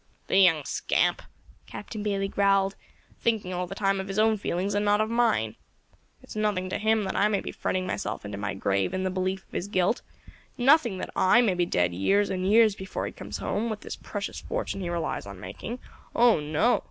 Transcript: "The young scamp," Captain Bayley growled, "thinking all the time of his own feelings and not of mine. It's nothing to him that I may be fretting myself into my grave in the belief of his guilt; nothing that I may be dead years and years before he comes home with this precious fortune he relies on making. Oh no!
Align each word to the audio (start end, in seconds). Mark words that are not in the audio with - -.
"The 0.25 0.37
young 0.39 0.65
scamp," 0.65 1.21
Captain 1.67 2.01
Bayley 2.01 2.27
growled, 2.27 2.75
"thinking 3.19 3.53
all 3.53 3.67
the 3.67 3.75
time 3.75 3.99
of 3.99 4.07
his 4.07 4.17
own 4.17 4.35
feelings 4.35 4.73
and 4.73 4.83
not 4.83 4.99
of 4.99 5.11
mine. 5.11 5.55
It's 6.23 6.35
nothing 6.35 6.71
to 6.71 6.79
him 6.79 7.03
that 7.03 7.15
I 7.15 7.27
may 7.27 7.39
be 7.39 7.51
fretting 7.51 7.85
myself 7.85 8.25
into 8.25 8.35
my 8.39 8.55
grave 8.55 8.95
in 8.95 9.03
the 9.03 9.11
belief 9.11 9.45
of 9.45 9.53
his 9.53 9.67
guilt; 9.67 10.01
nothing 10.57 10.97
that 10.97 11.11
I 11.15 11.41
may 11.43 11.53
be 11.53 11.67
dead 11.67 11.93
years 11.93 12.31
and 12.31 12.49
years 12.49 12.73
before 12.73 13.05
he 13.05 13.11
comes 13.11 13.37
home 13.37 13.69
with 13.69 13.81
this 13.81 13.95
precious 13.95 14.39
fortune 14.41 14.81
he 14.81 14.89
relies 14.89 15.27
on 15.27 15.39
making. 15.39 15.77
Oh 16.15 16.39
no! 16.39 16.79